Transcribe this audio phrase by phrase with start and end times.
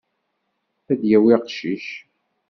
[0.91, 1.87] Ad d-yawi aqcic.